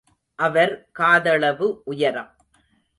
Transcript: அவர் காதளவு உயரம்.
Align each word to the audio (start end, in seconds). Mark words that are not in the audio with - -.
அவர் 0.35 0.89
காதளவு 0.99 1.81
உயரம். 1.83 2.31